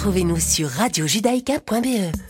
[0.00, 2.29] Retrouvez-nous sur radiojudaïka.be.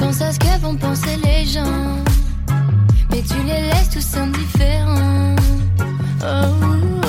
[0.00, 1.98] Tu penses à ce que vont penser les gens.
[3.10, 5.36] Mais tu les laisses tous indifférents.
[6.22, 6.99] Oh.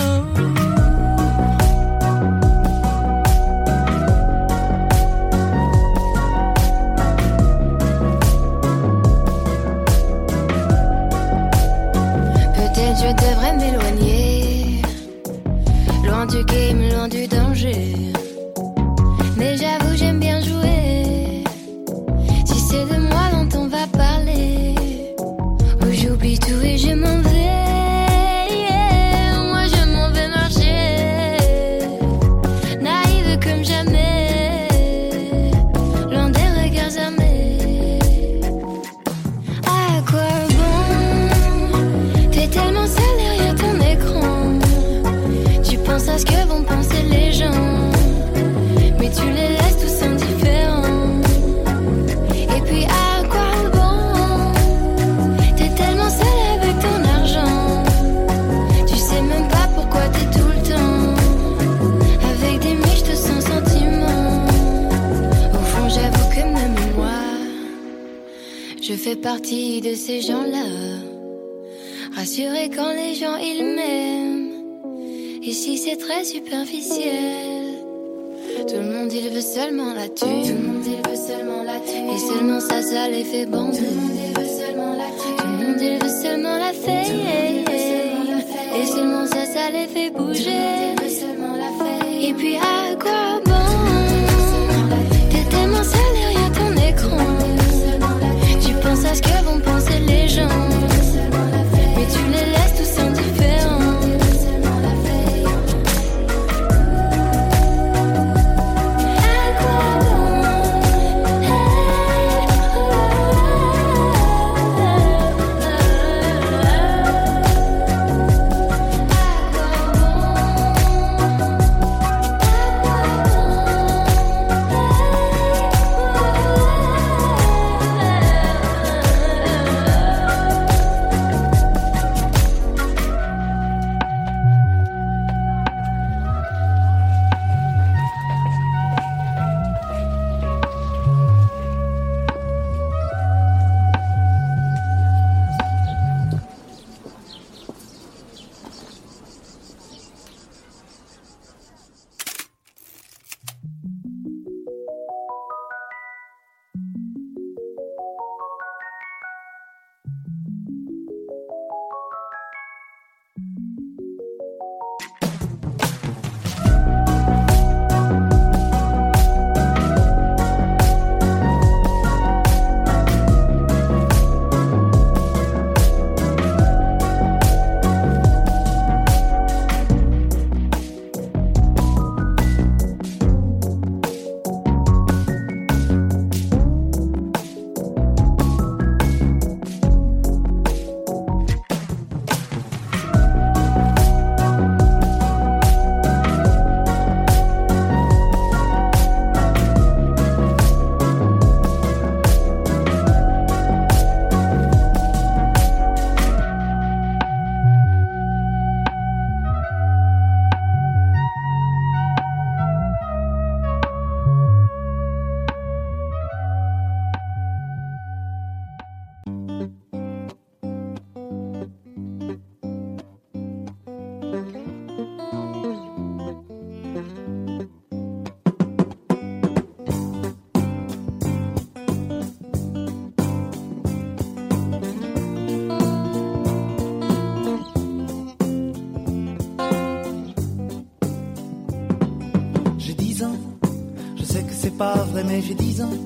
[245.25, 245.97] Mais j'ai 10 ans.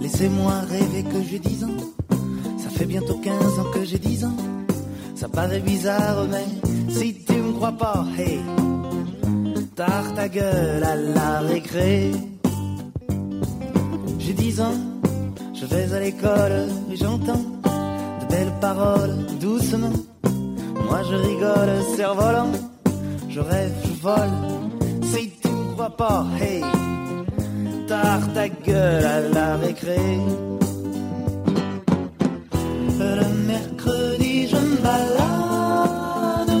[0.00, 1.76] Laissez-moi rêver que j'ai 10 ans.
[2.58, 4.36] Ça fait bientôt 15 ans que j'ai 10 ans.
[5.14, 6.46] Ça paraît bizarre, mais
[6.88, 8.40] si tu me crois pas, hey,
[9.74, 12.12] tard ta gueule à la récré.
[14.18, 14.78] J'ai 10 ans,
[15.54, 17.44] je vais à l'école et j'entends
[18.20, 19.92] de belles paroles doucement.
[20.88, 22.52] Moi je rigole, cerf-volant.
[23.28, 25.02] Je rêve, je vole.
[25.02, 26.62] Si tu ne crois pas, hey,
[27.86, 29.98] tard ta gueule à la récré.
[32.98, 36.54] Le mercredi, je me balade.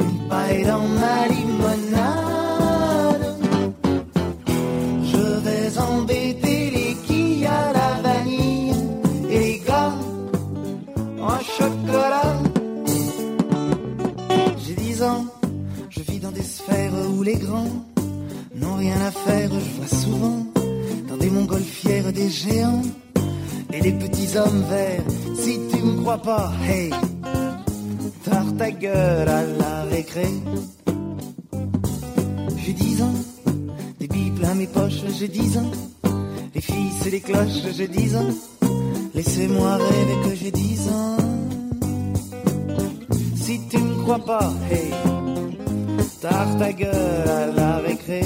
[0.00, 3.26] Une paille dans ma limonade.
[5.12, 8.74] Je vais embêter les quilles à la vanille
[9.30, 9.94] et les gars
[11.20, 12.34] en chocolat.
[14.58, 15.26] J'ai 10 ans,
[15.90, 17.83] je vis dans des sphères où les grands
[18.84, 19.50] rien à faire.
[19.50, 20.46] Je vois souvent
[21.08, 22.82] dans des montgolfières des géants
[23.72, 25.08] et les petits hommes verts.
[25.42, 26.90] Si tu me crois pas, hey,
[28.24, 30.26] tard ta gueule à la récré.
[32.58, 33.18] J'ai 10 ans,
[34.00, 35.72] des billes plein mes poches, j'ai 10 ans.
[36.54, 38.32] Les filles, c'est les cloches, j'ai 10 ans.
[39.14, 41.16] Laissez-moi rêver que j'ai 10 ans.
[43.34, 44.90] Si tu me crois pas, hey,
[46.20, 48.22] tard ta gueule à la récré.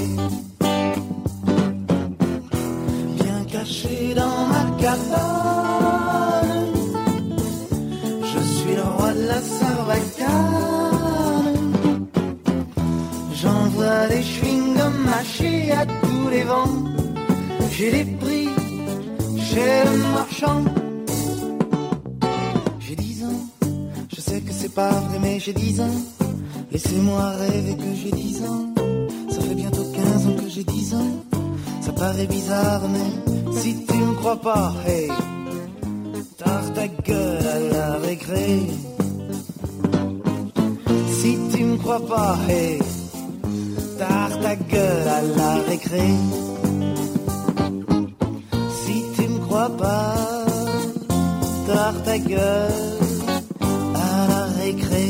[8.23, 10.77] Je suis le roi de la sarbacane.
[13.33, 16.83] J'envoie des chewing-gums mâchés à tous les vents.
[17.71, 18.49] J'ai les prix
[19.37, 20.63] chez le marchand.
[22.79, 23.41] J'ai 10 ans,
[24.13, 26.01] je sais que c'est pas vrai, mais j'ai 10 ans.
[26.71, 28.73] Laissez-moi rêver que j'ai 10 ans.
[29.29, 31.11] Ça fait bientôt 15 ans que j'ai 10 ans.
[31.81, 35.09] Ça paraît bizarre, mais si tu me crois pas, hey,
[36.37, 38.61] tard ta gueule à la récré.
[41.19, 42.79] Si tu me crois pas, hey,
[43.97, 46.07] tard ta gueule à la récré.
[48.83, 50.15] Si tu me crois pas,
[51.67, 52.71] tard ta gueule
[53.95, 55.09] à la récré.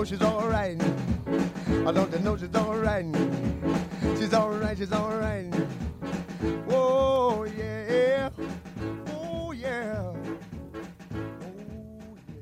[0.00, 0.80] know she's all right?
[1.86, 3.04] I don't you know she's all right?
[4.18, 5.52] She's all right, she's all right.
[6.70, 8.30] Oh, yeah.
[9.12, 10.14] Oh, yeah.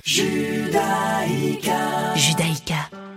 [0.05, 1.81] Judaïka.
[2.15, 3.08] Judaïka.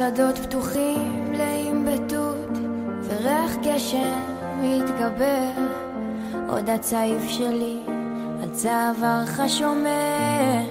[0.00, 2.58] שדות פתוחים מלאים בתות
[3.04, 4.20] וריח גשם
[4.62, 5.50] מתגבר.
[6.48, 7.78] עוד הצעיף שלי
[8.42, 10.62] על צווארך שומר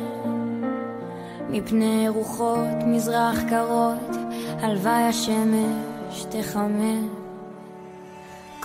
[1.50, 4.18] מפני רוחות מזרח קרות
[4.62, 7.08] הלוואי השמש תחמם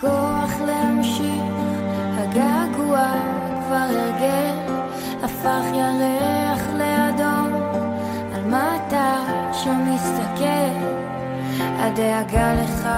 [0.00, 1.55] כוח להמשיך,
[2.16, 3.12] הגעגוע
[3.66, 4.74] כבר הרגל,
[5.22, 7.34] הפך ירח לאדום,
[8.55, 9.21] על מה אתה
[9.95, 10.87] מסתכל?
[11.61, 12.88] הדאגה לך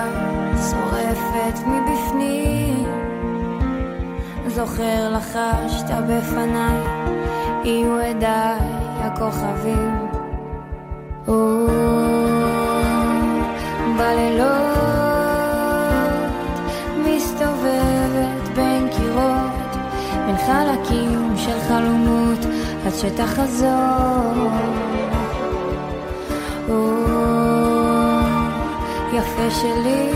[0.70, 2.84] שורפת מבפנים,
[4.46, 6.80] זוכר לחשת בפניי,
[7.64, 8.60] יהיו עדיי
[9.00, 9.96] הכוכבים.
[11.28, 11.66] או,
[13.98, 14.46] בלילות
[17.04, 19.76] מסתובבת בין קירות,
[20.26, 22.46] בין חלקים של חלומות,
[22.86, 24.85] עד שתחזור.
[29.12, 30.10] יפה שלי,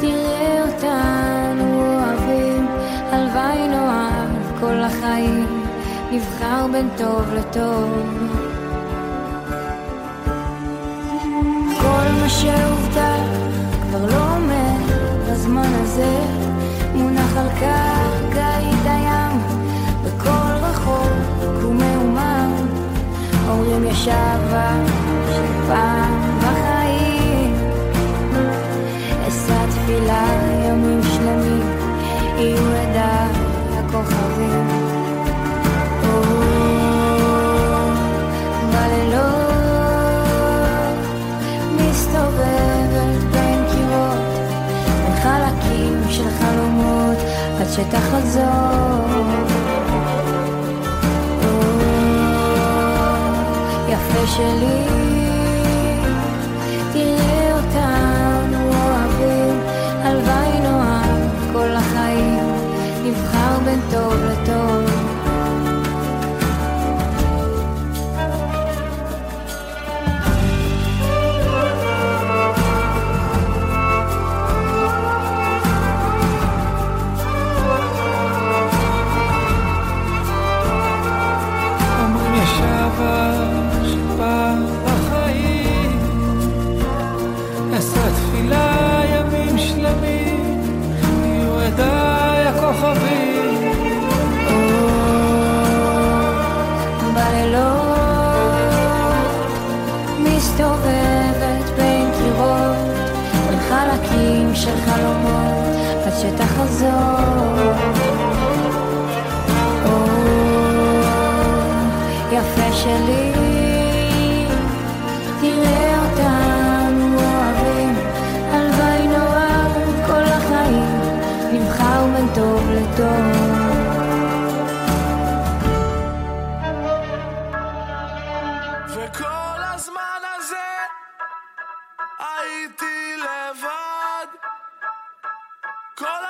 [0.00, 2.66] תראה אותנו אוהבים,
[3.10, 5.46] הלוואי נאהב כל החיים,
[6.12, 7.92] נבחר בין טוב לטוב.
[11.80, 13.22] כל מה שהובטח
[13.82, 14.92] כבר לא עומד
[15.30, 16.20] בזמן הזה
[16.94, 17.87] מונח על קרקעית
[24.04, 24.84] שווה
[25.26, 27.54] שפעם בחיים.
[29.28, 30.26] אשא תפילה
[30.64, 31.76] ימים שלמים
[32.36, 33.30] יהיו עדיי
[33.78, 34.88] הכוכבים.
[47.78, 49.07] שתחזור
[54.28, 54.97] 雪里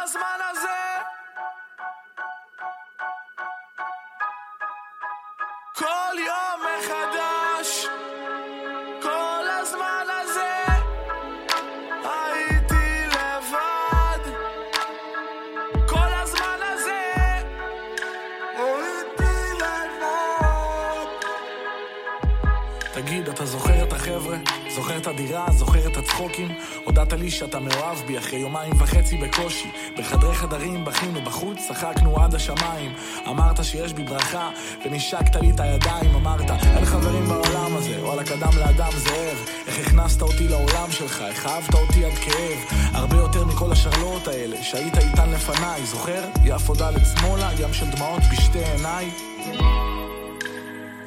[0.08, 0.87] הזמן הזה.
[24.18, 24.37] החבר'ה?
[24.74, 25.46] זוכר את הדירה?
[25.52, 26.48] זוכר את הצחוקים?
[26.85, 29.70] הודעת לי שאתה מאוהב בי אחרי יומיים וחצי בקושי.
[29.98, 32.92] בחדרי חדרים בכינו בחוץ, צחקנו עד השמיים.
[33.28, 34.50] אמרת שיש בי ברכה,
[34.85, 36.14] ונשקת לי את הידיים.
[36.14, 39.38] אמרת, אין חברים בעולם הזה, וואלה קדם לאדם זאב.
[39.66, 42.81] איך הכנסת אותי לעולם שלך, איך אהבת אותי עד כאב.
[42.92, 45.87] הרבה יותר מכל השרלואות האלה, שהיית איתן לפניי.
[45.87, 46.24] זוכר?
[46.44, 49.11] יפו ד' שמאלה, ים של דמעות בשתי עיניי.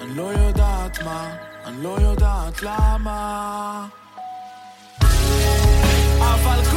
[0.02, 3.86] אני לא יודעת מה, אני לא יודעת למה.
[6.20, 6.71] אבל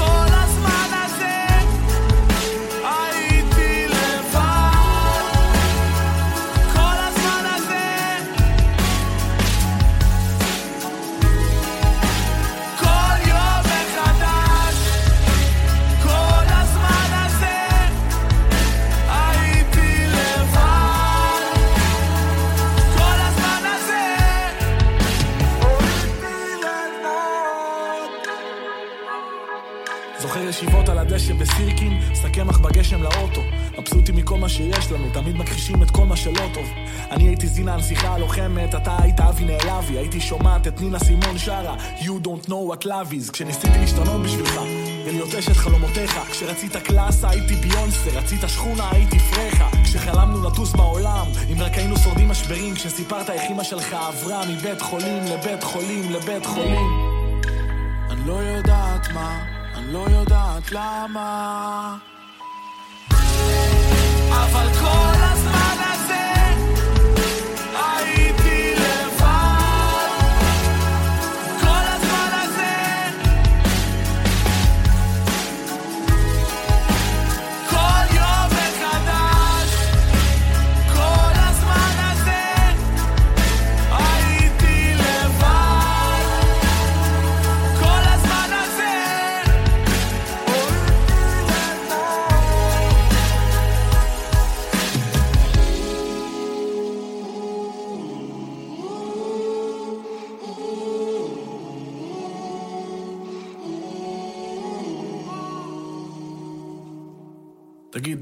[31.31, 33.43] הדשא בסירקין, שק קמח בגשם לאוטו.
[33.79, 36.71] מבסוטים מכל מה שיש לנו, תמיד מכחישים את כל מה שלא טוב.
[37.11, 41.77] אני הייתי זינה הנסיכה הלוחמת, אתה היית אבי נעלבי, הייתי שומעת את נינה סימון שרה,
[41.99, 44.61] You don't know what love is, כשניסיתי להשתנות בשבילך,
[45.07, 51.57] ולהיות אשת חלומותיך, כשרצית קלאסה הייתי ביונסה, רצית שכונה הייתי פרחה, כשחלמנו לטוס בעולם, אם
[51.61, 57.15] רק היינו שורדים משברים, כשסיפרת איך אמא שלך עברה מבית חולים לבית חולים לבית חולים.
[58.11, 59.54] אני לא יודעת מה,
[59.93, 61.97] לא יודעת למה.
[64.31, 66.25] אבל כל הזמן הזה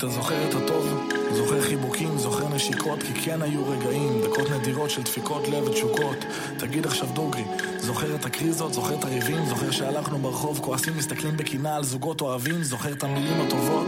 [0.02, 1.10] אתה זוכר את הטוב?
[1.32, 6.16] זוכר חיבוקים, זוכר נשיקות, כי כן היו רגעים, דקות נדירות של דפיקות לב ותשוקות.
[6.58, 7.44] תגיד עכשיו דוגרי,
[7.78, 12.62] זוכר את הקריזות, זוכר את הריבים, זוכר שהלכנו ברחוב, כועסים, מסתכלים בקנאה על זוגות אוהבים,
[12.62, 13.86] זוכר את המילים הטובות?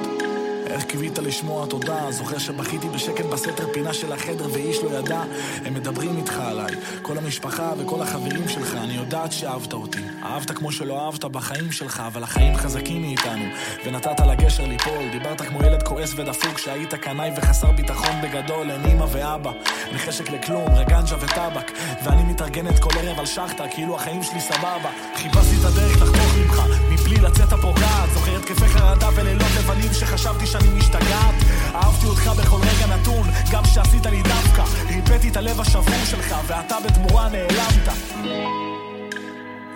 [0.74, 5.22] איך קיווית לשמוע תודה, זוכר שבכיתי בשקט בסתר פינה של החדר ואיש לא ידע,
[5.64, 10.00] הם מדברים איתך עליי, כל המשפחה וכל החברים שלך, אני יודעת שאהבת אותי.
[10.22, 13.44] אהבת כמו שלא אהבת בחיים שלך, אבל החיים חזקים מאיתנו,
[13.86, 19.06] ונתת לגשר ליפול, דיברת כמו ילד כועס ודפוק, שהיית קנאי וחסר ביטחון בגדול, אין אמא
[19.12, 19.52] ואבא,
[19.86, 21.72] אין חשק לכלום, רגנג'ה וטבק,
[22.04, 24.90] ואני מתארגנת כל ערב על שחטה, כאילו החיים שלי סבבה.
[25.16, 26.62] חיפשתי את הדרך לחתוך ממך,
[27.04, 31.34] מבלי לצאת הפוגעת, זוכר התקפי חרדה ולילות לבנים שחשבתי שאני משתגעת.
[31.74, 36.76] אהבתי אותך בכל רגע נתון, גם שעשית לי דווקא, ריפאתי את הלב השבור שלך, ואתה
[36.86, 37.88] בתמורה נעלמת.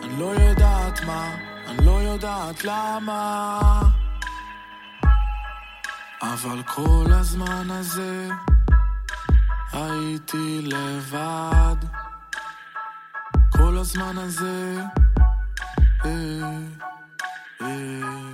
[0.03, 1.35] אני לא יודעת מה,
[1.69, 3.61] אני לא יודעת למה.
[6.23, 8.29] אבל כל הזמן הזה
[9.73, 11.77] הייתי לבד.
[13.53, 14.77] כל הזמן הזה.
[16.05, 16.98] אה,
[17.61, 18.28] Yeah.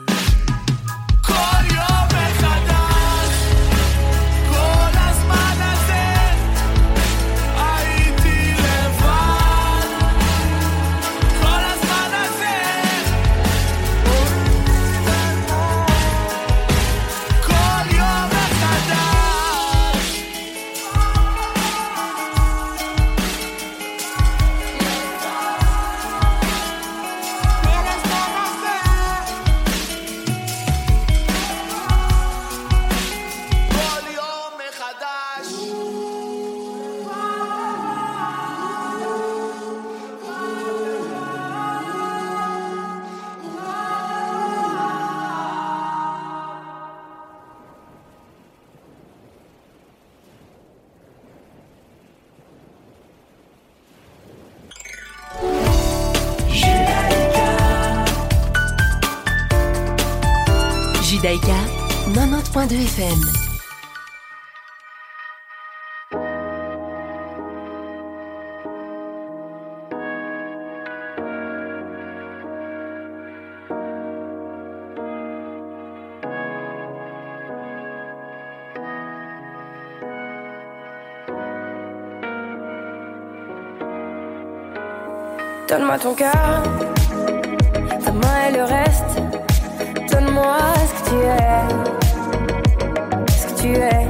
[62.74, 63.20] 90.2 FM.
[85.68, 86.62] Donne-moi ton cœur,
[93.64, 94.06] tu es.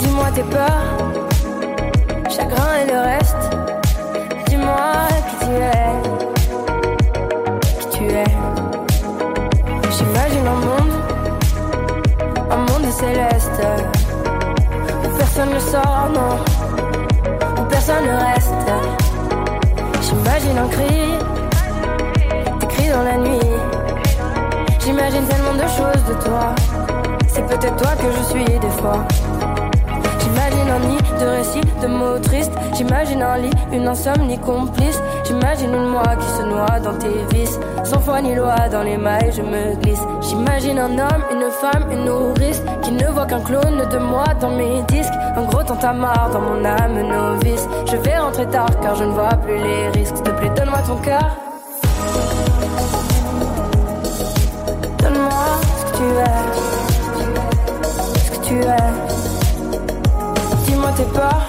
[0.00, 0.88] Dis-moi tes peurs,
[2.28, 3.44] chagrin et le reste.
[4.48, 4.92] Dis-moi
[5.28, 5.90] qui tu es,
[7.80, 8.32] qui tu es.
[9.96, 10.94] J'imagine un monde,
[12.50, 13.62] un monde céleste.
[15.04, 16.32] Où personne ne sort, non,
[17.58, 18.68] où personne ne reste.
[20.02, 20.96] J'imagine un cri,
[22.60, 23.52] des cris dans la nuit.
[24.80, 26.54] J'imagine tellement de choses de toi.
[27.38, 29.06] C'est peut-être toi que je suis des fois.
[30.18, 32.50] J'imagine un nid de récits, de mots tristes.
[32.74, 35.00] J'imagine un lit, une insomnie complice.
[35.24, 37.60] J'imagine une moi qui se noie dans tes vices.
[37.84, 40.02] Sans foi ni loi, dans les mailles, je me glisse.
[40.20, 42.60] J'imagine un homme, une femme, une nourrice.
[42.82, 45.14] Qui ne voit qu'un clone de moi dans mes disques.
[45.36, 47.68] Un gros tantamar dans mon âme novice.
[47.88, 50.16] Je vais rentrer tard car je ne vois plus les risques.
[50.16, 51.47] S'il te donne-moi ton cœur.
[58.48, 58.92] Tu es.
[60.66, 61.47] Dis-moi tes peurs.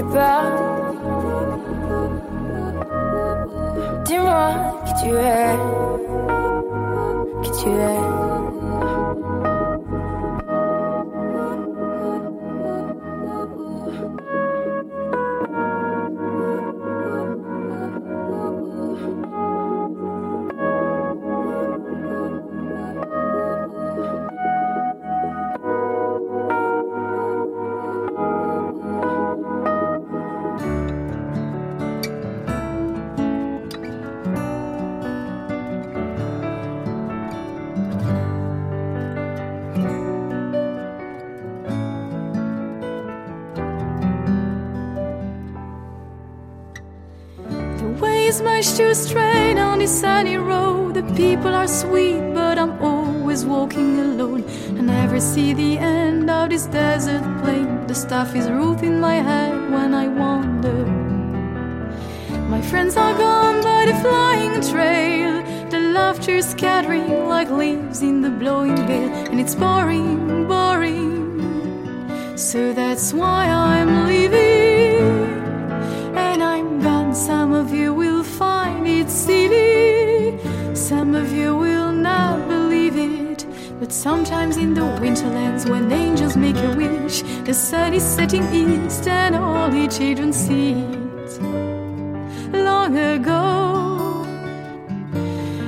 [0.00, 0.39] тебя.
[55.20, 57.86] See the end of this desert plain.
[57.86, 60.86] The stuff is root in my head when I wander.
[62.48, 65.42] My friends are gone by the flying trail.
[65.68, 72.36] The laughter scattering like leaves in the blowing gale, and it's boring, boring.
[72.36, 74.49] So that's why I'm leaving
[84.00, 89.36] sometimes in the winterlands, when angels make a wish, the sun is setting east and
[89.36, 91.42] all the children see it.
[92.50, 94.24] Long ago,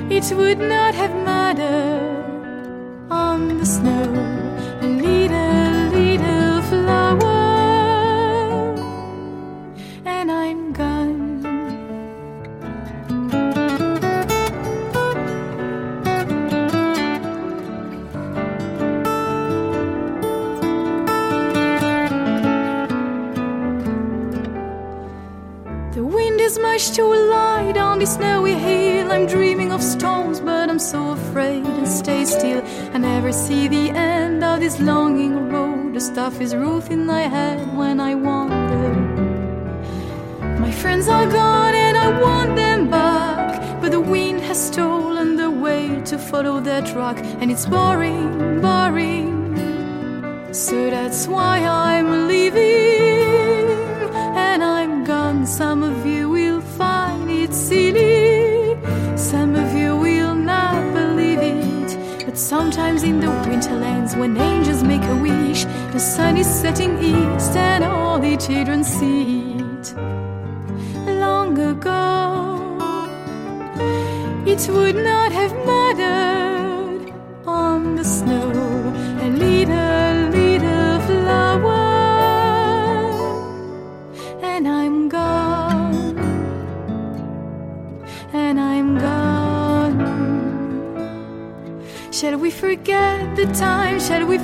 [0.09, 2.25] it would not have mattered
[3.11, 4.42] on the snow.
[36.43, 36.51] Road.
[36.51, 38.93] The is roof in my head when I wander.
[40.59, 45.49] My friends are gone and I want them back, but the wind has stolen the
[45.49, 49.31] way to follow that rock, and it's boring, boring.
[50.51, 52.82] So that's why I'm leaving,
[63.67, 69.53] when angels make a wish, the sun is setting east, and all the children see
[69.53, 69.95] it.
[71.07, 72.77] Long ago,
[74.45, 75.72] it would not have mattered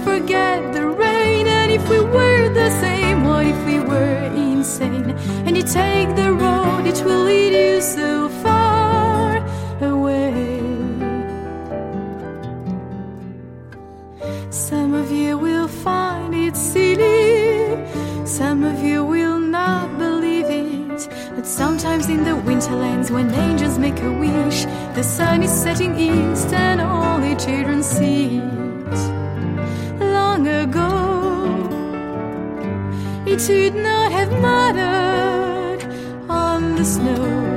[0.04, 1.48] forget the rain?
[1.48, 5.12] And if we were the same, what if we were insane?
[5.46, 9.38] And you take the road, it will lead you so far
[9.82, 10.60] away.
[14.50, 17.86] Some of you will find it silly,
[18.26, 21.08] some of you will not believe it.
[21.36, 26.52] But sometimes in the winterlands, when angels make a wish, the sun is setting east
[26.54, 29.19] and all the children see it.
[33.48, 35.86] It would not have mattered
[36.30, 37.49] on the snow.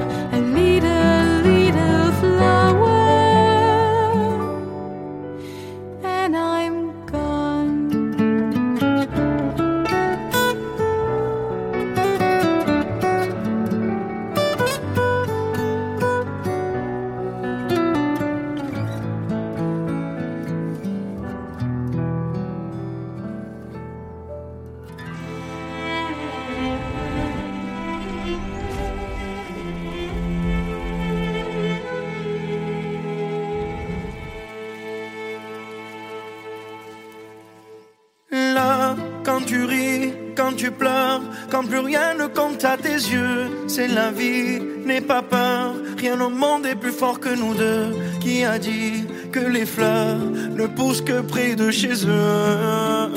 [42.82, 47.32] Tes yeux, c'est la vie, n'aie pas peur, rien au monde est plus fort que
[47.34, 47.86] nous deux.
[48.20, 50.18] Qui a dit que les fleurs
[50.58, 53.08] ne poussent que près de chez eux?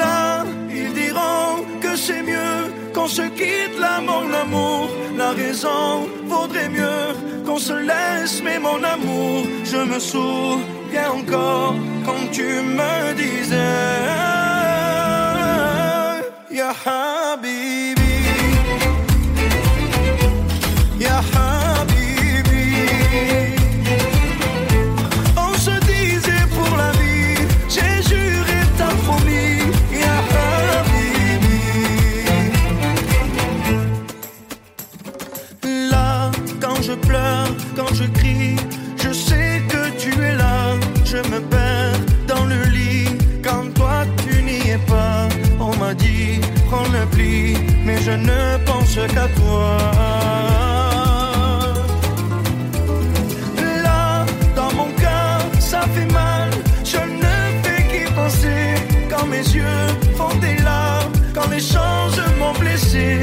[0.00, 2.58] Là, ils diront que c'est mieux
[2.94, 4.88] qu'on se quitte là, mon amour.
[5.16, 7.14] La raison vaudrait mieux
[7.46, 11.74] qu'on se laisse, mais mon amour, je me souviens encore
[12.06, 14.43] quand tu me disais,
[16.64, 17.23] your heart.
[48.16, 49.76] Ne pense qu'à toi.
[53.82, 54.24] Là,
[54.56, 56.50] dans mon cœur, ça fait mal.
[56.84, 58.74] Je ne fais qu'y penser
[59.10, 59.86] quand mes yeux
[60.16, 63.20] font des larmes, quand les choses m'ont blessé.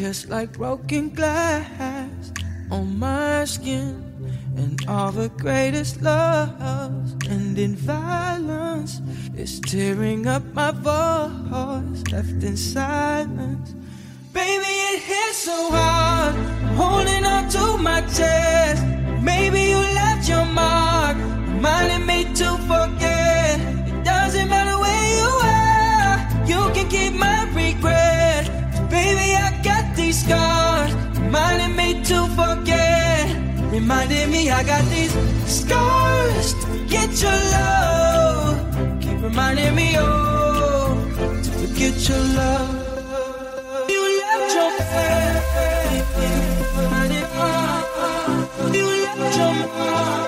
[0.00, 2.32] kiss like broken glass
[2.70, 4.02] on my skin.
[4.56, 9.02] And all the greatest loves and in violence
[9.36, 13.74] is tearing up my voice, left in silence.
[14.32, 16.34] Baby, it hits so hard,
[16.80, 18.82] holding on to my chest.
[19.20, 23.60] Maybe you left your mark, reminding me to forget.
[23.90, 26.18] It doesn't matter where you are,
[26.52, 28.09] you can keep my regret.
[30.20, 33.24] Scars reminding me to forget.
[33.72, 35.14] Reminding me I got these
[35.46, 39.00] scars to get your love.
[39.00, 40.94] Keep reminding me, oh,
[41.44, 43.88] to forget your love.
[43.88, 45.98] You left your family.
[48.76, 50.19] You left your mind.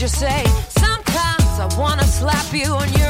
[0.00, 0.44] you say.
[0.68, 3.05] Sometimes I wanna slap you on your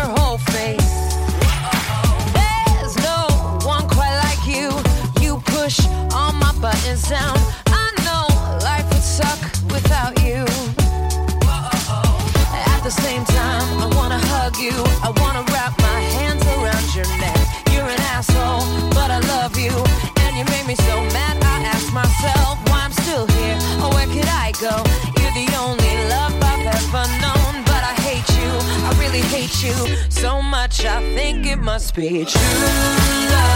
[31.96, 33.55] Be True love.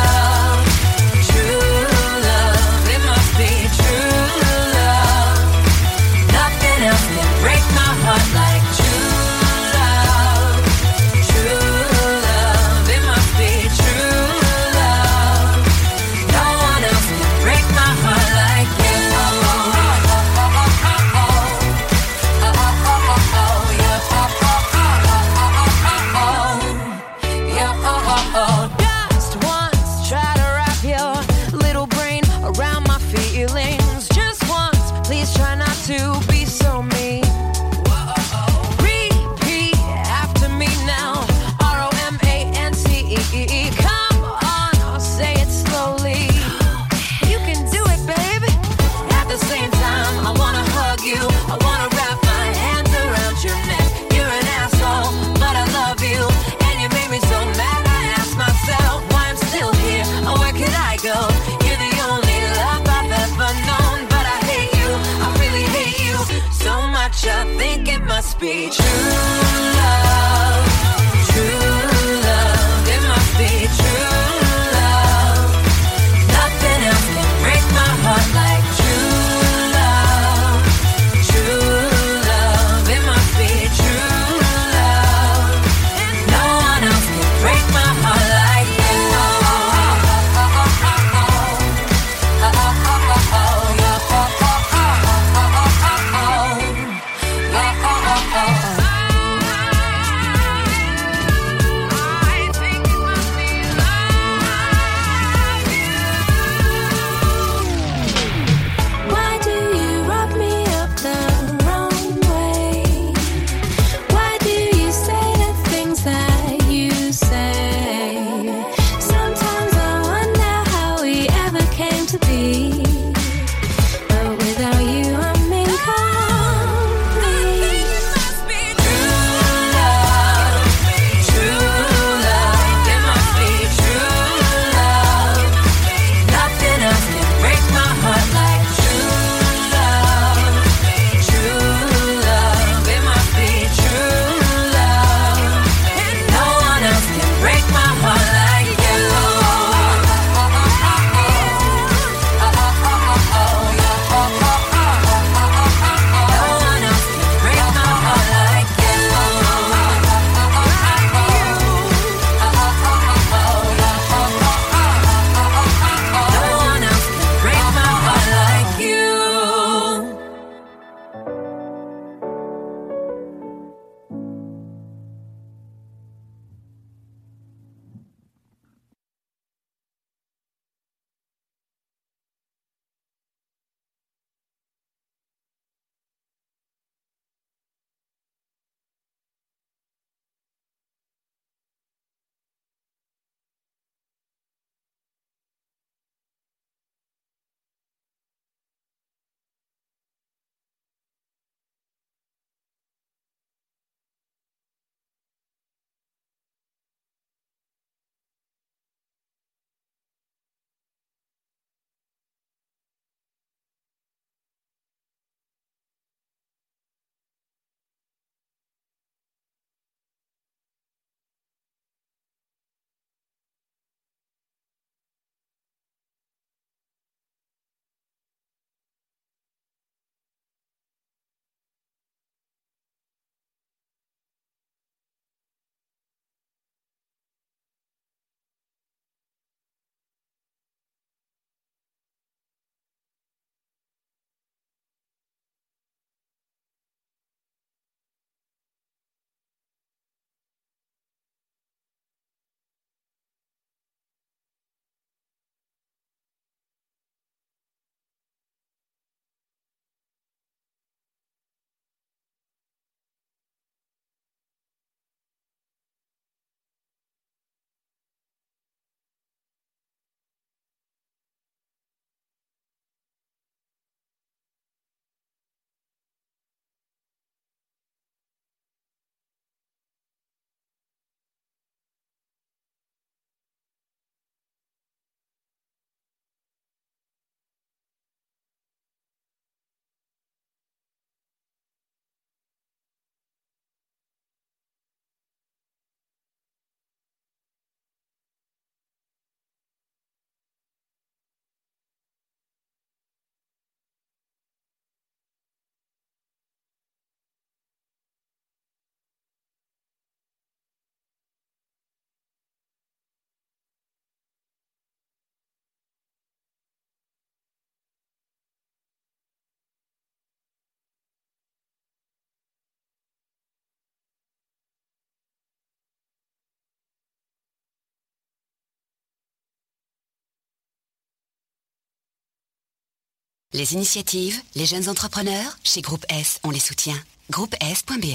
[333.53, 336.95] Les initiatives, les jeunes entrepreneurs, chez Groupe S, on les soutient.
[337.31, 338.15] Groupe S.be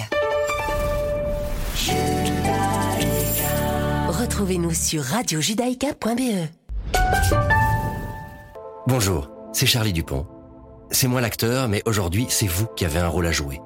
[4.08, 6.48] Retrouvez-nous sur radiojudaïka.be.
[8.88, 10.26] Bonjour, c'est Charlie Dupont.
[10.90, 13.60] C'est moi l'acteur, mais aujourd'hui, c'est vous qui avez un rôle à jouer.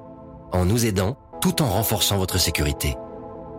[0.50, 2.96] En nous aidant, tout en renforçant votre sécurité.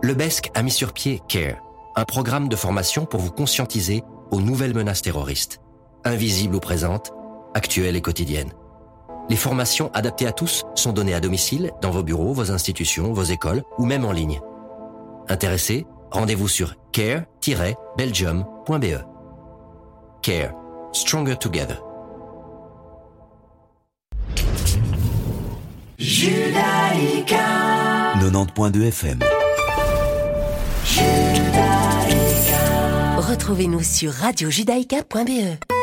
[0.02, 1.62] Le BESC a mis sur pied CARE,
[1.96, 5.62] un programme de formation pour vous conscientiser aux nouvelles menaces terroristes,
[6.04, 7.10] invisibles ou présentes,
[7.54, 8.52] actuelles et quotidiennes.
[9.28, 13.22] Les formations adaptées à tous sont données à domicile, dans vos bureaux, vos institutions, vos
[13.22, 14.40] écoles ou même en ligne.
[15.28, 19.04] Intéressés Rendez-vous sur care-belgium.be.
[20.20, 20.52] Care.
[20.92, 21.82] Stronger Together.
[25.98, 27.36] Judaïka
[28.20, 29.20] 90.2 FM.
[33.16, 35.81] Retrouvez-nous sur radiojudaïka.be.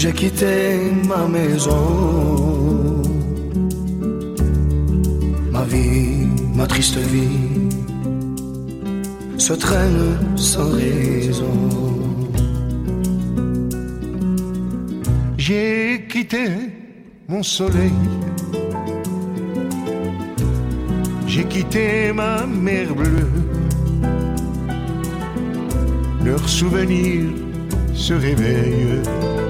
[0.00, 3.02] J'ai quitté ma maison.
[5.50, 7.68] Ma vie, ma triste vie
[9.38, 11.58] se traîne sans raison.
[15.36, 16.44] J'ai quitté
[17.28, 17.92] mon soleil.
[21.26, 23.37] J'ai quitté ma mer bleue.
[26.24, 27.30] Leurs souvenirs
[27.94, 29.02] se réveillent